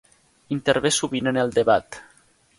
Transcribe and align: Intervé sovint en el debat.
Intervé 0.55 0.91
sovint 0.95 1.33
en 1.33 1.39
el 1.43 1.55
debat. 1.59 2.03